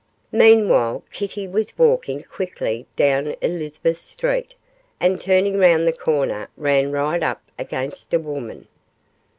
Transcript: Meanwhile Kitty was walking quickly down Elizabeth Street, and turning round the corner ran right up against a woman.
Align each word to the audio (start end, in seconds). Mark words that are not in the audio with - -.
Meanwhile 0.31 1.03
Kitty 1.11 1.47
was 1.47 1.77
walking 1.77 2.23
quickly 2.23 2.87
down 2.95 3.35
Elizabeth 3.39 4.01
Street, 4.01 4.55
and 4.99 5.21
turning 5.21 5.59
round 5.59 5.87
the 5.87 5.93
corner 5.93 6.49
ran 6.57 6.91
right 6.91 7.21
up 7.21 7.43
against 7.59 8.11
a 8.15 8.19
woman. 8.19 8.67